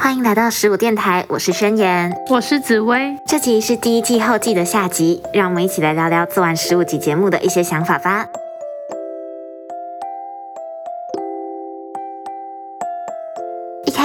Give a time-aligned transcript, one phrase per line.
[0.00, 3.18] 欢迎来到十五电台，我是宣言，我是紫薇。
[3.26, 8.24] 这集是第一季后季的下集，让我们一起来聊聊做完十五集节目的一些想法吧。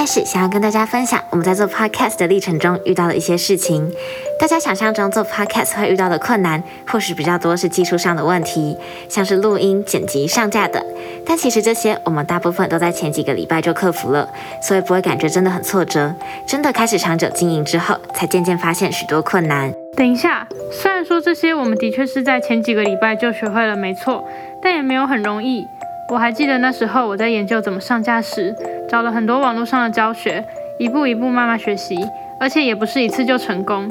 [0.03, 3.89] 开始想要跟大家分享我们在做 podcast 的历程中遇到的一些事情。
[4.37, 8.75] 大家想象中做 podcast 会遇到的困难，或许比较多是技术上的问题，
[9.07, 10.85] 像是录音、剪辑、上架等。
[11.25, 14.27] 但其实这些我们大部分都在前几个礼拜就克服了，
[14.61, 16.13] 所以不会感觉真的很挫折。
[16.45, 19.73] 真的开始长久经营之后，才渐渐发现许多困难。
[19.95, 24.21] 等一下，虽然说这些我们的确是在前几个礼拜就学会了，没错，
[24.61, 25.65] 但也没有很容易。
[26.09, 28.55] 我还记得那时候我在研究怎么上架时。
[28.89, 30.45] 找了很多网络上的教学，
[30.77, 31.97] 一步一步慢慢学习，
[32.39, 33.89] 而且也不是一次就成功。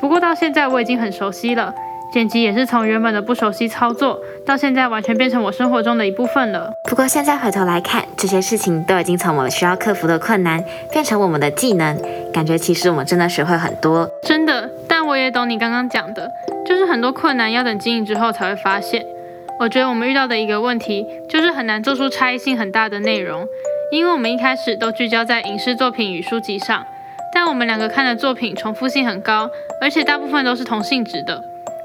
[0.00, 1.74] 不过到现在我已经很熟悉了，
[2.14, 6.72] 剪辑也是从原本的不熟悉操作，到现在完全变成我生活中的一部分了。
[6.88, 11.94] 不过现在回头来看，这些事情都已经从我们需要克服的困难，变成我们的技能，
[12.32, 14.08] 感觉其实我们真的学会很多。
[14.22, 16.30] 真的，但我也懂你刚刚讲的，
[16.64, 19.04] 就是很多困难要等经营之后才会发现。
[19.62, 23.46] 我觉得我们遇到的一个问题，就是很难做出差异性很大的内容。
[23.92, 26.84] 因为我们一开始都聚焦在影视作品与书籍上，
[27.32, 29.48] 但我们两个看的作品重复性很高，
[29.80, 31.44] 而且大部分都是同性质的，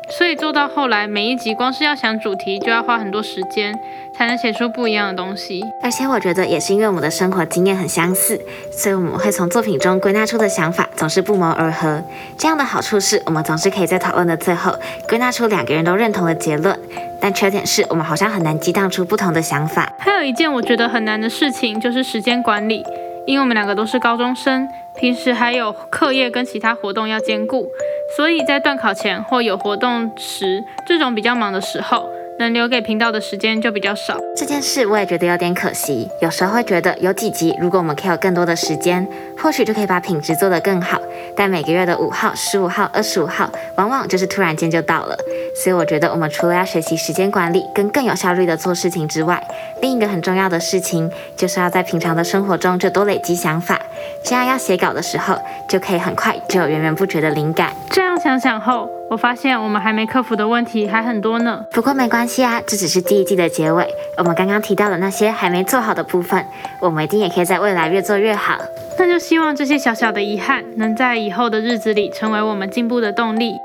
[0.09, 3.77] 所以做到后来每一集光是要想主题就要花很多时间，
[4.17, 5.63] 才能写出不一样的东西。
[5.83, 8.41] 而且我觉得也是因为我们的生活经验很相似，
[8.71, 12.01] 所以我们会从作品中归纳出的想法总是不谋而合。
[12.39, 14.73] 这样的好处是我们总是可以在讨论的最后
[15.07, 16.79] 归纳出两个人都认同的结论。
[17.19, 19.91] 但缺点是我们好像很难激荡出不同的想法。
[19.97, 22.83] 还有一件我觉得很难的事情就是时间管理，
[23.25, 27.67] 因为我们两个都是高中生，平时还有课业跟其他活动要兼顾，
[28.15, 32.09] 所以在断考前或有活动时这种比较忙的时候。
[32.39, 36.07] 能留给频道的时间就比较少，这件事我也觉得有点可惜。
[36.21, 39.07] 有时候会觉得有几集，如果我们可以有更多的时间，
[39.41, 41.01] 或许就可以把品质做得更好。
[41.37, 45.15] 但每个月的五号、十五号、二十五号，往往就是突然间就到了。
[45.55, 49.41] 所以我觉得我们除了要学习时间管理，跟更有效率的做事情之外，
[49.81, 53.79] 另一个很重要的事情，就是要在平常的生活中就多累积想法，
[54.23, 55.35] 这样要写稿的时候，
[55.67, 57.71] 就可以很快就有源源不绝的灵感。
[57.89, 58.89] 这样想想后。
[59.09, 61.63] 我发现我们还没克服的问题还很多呢。
[61.71, 63.87] 不过没关系啊，这只是第一季的结尾。
[64.17, 66.45] 我们刚刚提到的那些还没做好的部分，
[66.81, 68.57] 我们一定也可以在未来越做越好。
[68.99, 73.55] 那就希望这些小小的遗憾，能在以后的日子里成为我们进步的动力。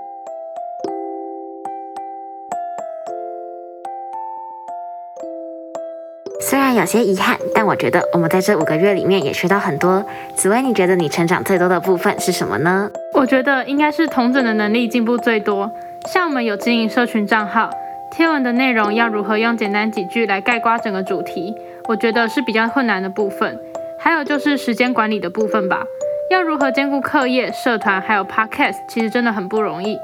[6.53, 10.05] 虽然有些遗憾，但我觉得我们在这五个月里面也学到很多。
[10.35, 12.91] 紫薇，你觉得你成长最多的部分是什么呢？
[13.15, 15.73] 我觉得应该是同整的能力进步最多。
[16.13, 17.71] 像我们有经营社群账号，
[18.11, 21.55] 贴文的内容要如何用简单几句来概括整个主题，
[21.89, 23.59] 我觉得是比较困难的部分。
[23.99, 25.83] 还有就是时间管理的部分吧，
[26.31, 29.97] 要如何兼顾课业、社团还有 podcast，其实真的很不容易。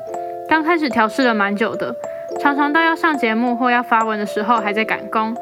[0.49, 1.95] 刚开始调试了蛮久的，
[2.41, 5.37] 常常到要上节目或要发文的时候还在赶工。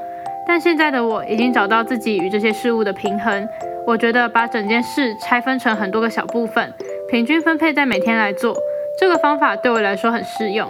[0.46, 3.48] 但现在的我已经找到自己与这些事物的平衡。
[3.86, 6.72] 我觉得把整件事拆分成很多个小部分，
[7.08, 8.56] 平均分配在每天来做，
[8.98, 10.68] 这个方法对我来说很适用。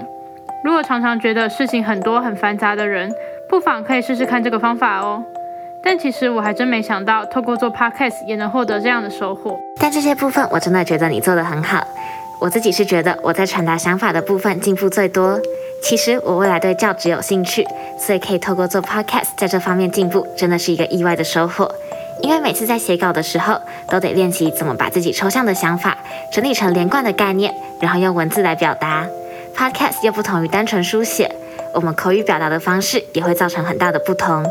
[0.62, 3.10] 如果常常觉得事情很多很繁杂的人，
[3.48, 5.24] 不妨可以试试看这个方法哦。
[5.82, 9.56] 但其实我还真没想到，透过做 podcast 也能获得这样的收获。
[9.80, 11.86] 但这些部分我真的觉得你做得很好。
[12.38, 15.40] 我自己是觉得我在传达想法的部分进步最多。
[15.82, 17.64] 其实我未来对教职有兴趣，
[17.98, 21.72] 所以可以透过做 podcast 在这方面进步，真的是一个意外的收获。
[22.22, 25.96] 因为每次在写稿的时候，都得练习怎么把自己抽象的想法
[26.32, 29.06] 整理成连贯的概念，然后用文字来表达。
[29.54, 31.30] podcast 又不同于单纯书写，
[31.72, 34.44] 我们口语表达的方式也会造成很大的不同，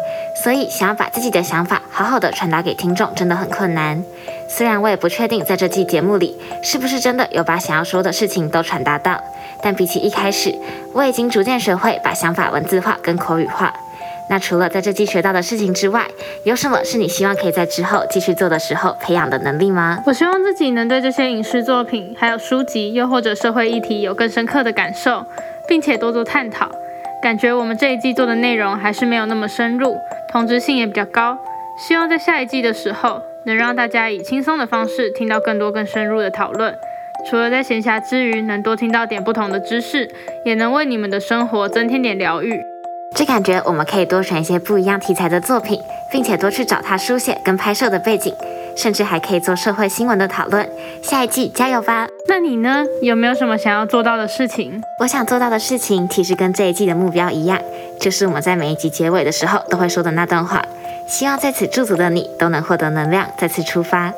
[0.43, 4.03] 所以想要把自己的想法好好的传达给听众，真的很困难。
[4.47, 9.19] 虽然我也不确定在这季节目里是不是真的有把想要说的事情都传达到。
[9.65, 10.53] 但比起一开始，
[10.93, 13.73] 我已经逐渐学会把想法文字化跟口语化。
[14.29, 16.05] 那除了在这季学到的事情之外，
[16.43, 20.03] 有什么是你希望可以在之后继续做的时候培养的能力吗？
[20.05, 25.25] 我希望自己能对这些影视作品、还有书籍，又或者社会议题有更深刻的感受，
[25.67, 26.69] 并且多做探讨。
[27.23, 29.97] 感觉我们这一季做的内容还是没有那么深入，
[30.31, 31.39] 同质性也比较高。
[31.75, 36.75] 希望在下一季的时候，能让大家以轻松的方式听到更多更深入的讨论。
[37.29, 40.07] 除了在闲暇之余能多听到点不同的知识，
[40.45, 42.61] 也能为你们的生活增添点疗愈。
[43.15, 45.79] 这感觉我们可以多选一些不一样题材的作品，
[46.11, 48.33] 并且多去找他书写跟拍摄的背景，
[48.75, 50.69] 甚至还可以做社会新闻的讨论。
[51.01, 52.07] 下一季加油吧！
[52.27, 52.83] 那你呢？
[53.01, 54.81] 有没有什么想要做到的事情？
[54.99, 57.59] 我想做到的事情其实跟这一季的目标一样，
[57.99, 60.61] 就是我们在每一集结尾的时候都会说的那段话。
[61.07, 64.13] 希望在此驻足的你都能获得能量，再次出发。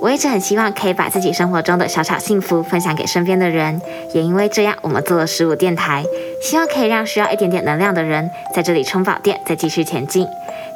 [0.00, 3.80] 我一直很希望可以把自己生活中的小小幸福分享给身边的人，
[4.12, 6.04] 也因为这样，我们做了十五电台，
[6.40, 10.26] 希望可以让需要一点点能量的人在这里充饱电，再继续前进。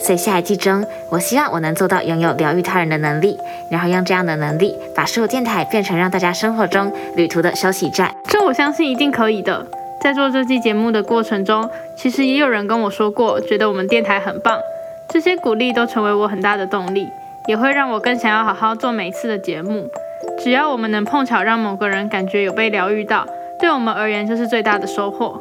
[0.01, 3.39] 所以下一季中，我希望我能做到拥有疗愈他人的能力，
[3.71, 8.15] 然后用这样的能力把十五电台变成让大家生活中旅途的休息站。
[8.25, 9.67] 这我相信一定可以的。
[10.01, 14.59] 在做这期节目的过程中，其实也有人跟我说过，觉得我们电台很棒，
[15.11, 17.07] 这些鼓励都成为我很大的动力。
[17.51, 19.91] 也会让我更想要好好做每一次的节目。
[20.39, 23.27] 只要我们能碰巧让某个人感觉有被疗愈到，
[23.59, 25.37] 对我们而言就是最大的收获。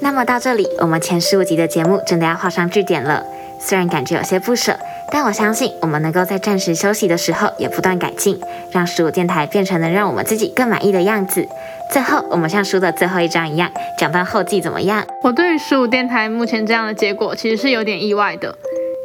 [0.00, 3.24] 那么到这里，我们前十五集的节目真的要画上句点了。
[3.58, 4.78] 虽然感觉有些不舍，
[5.12, 8.38] 但我相信我们能够在暂时休息的时候也不断改进，
[8.72, 11.46] 让十五电台变成能让我们自己更满意的样子。
[11.92, 15.04] 最后，我们像书的最后一章一样，讲到后记怎么样？
[15.22, 18.54] 我对于十五电台目前这样的结果，其实是有点意外的。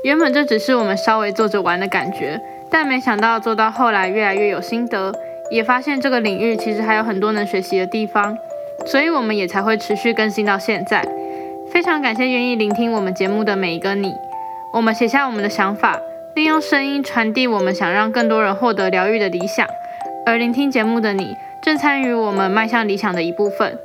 [0.03, 5.13] 原本这只是我们稍微做着玩的感觉，但没想到做到后来越来越有心得，
[5.51, 8.35] 也发现这个领域其实还有很多能学习的地方，
[8.87, 11.07] 所以我们也才会持续更新到现在。
[11.71, 14.11] 非常感谢愿意聆听我们节目的每一个你。
[14.73, 15.99] 我们写下我们的想法，
[16.33, 19.67] 利用声音传递我们想让更多人获得疗愈的理想，
[20.25, 21.35] 而聆听节目的你。
[21.61, 23.77] 正参与我们迈向理想的一部分，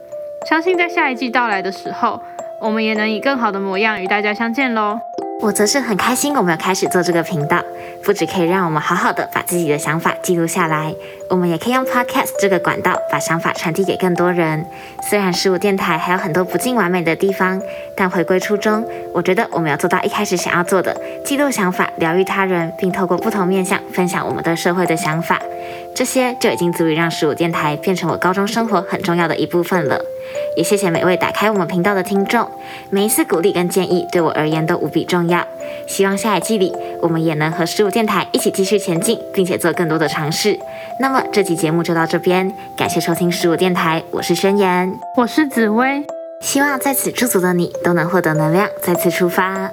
[0.48, 2.22] 相信在下一季到来的时候，
[2.60, 4.98] 我们也能以更好的模样与大家相见喽。
[5.42, 7.60] 我则是很开心，我们要开始做这个频道，
[8.06, 10.94] 不只可以让我们好好的把自己的想法记录下来，
[11.28, 14.64] 我们也可以用 Podcast 这个管道把想法传递给更多人。
[15.10, 17.60] 虽然十五电台还有很多不尽完美的地方，
[17.96, 25.42] 但回归初衷，我觉得我们要做到一开始想要做的，记录想法，疗愈他人，并透过不同面向分享我们对社会的想法。
[25.92, 30.00] 这些就已经足以让十五电台变成我高中生活很重要的一部分了。
[30.56, 32.48] 也谢谢每位打开我们频道的听众，
[32.90, 35.44] 每一次鼓励跟建议对我而言都无比重要。
[35.86, 40.58] 希望下一季里我们也能和十五电台一起继续前进，并且做更多的尝试。
[40.98, 46.04] 那么这期节目就到这边，感谢收听十五电台，我是宣言，我是紫薇，
[46.40, 49.70] 希望在此驻足的你都能获得能量，再次出发。